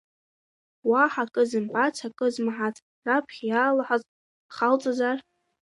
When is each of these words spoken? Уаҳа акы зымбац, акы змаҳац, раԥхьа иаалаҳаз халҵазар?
Уаҳа 0.89 1.23
акы 1.27 1.43
зымбац, 1.49 1.95
акы 2.07 2.27
змаҳац, 2.33 2.77
раԥхьа 3.05 3.43
иаалаҳаз 3.47 4.01
халҵазар? 4.55 5.17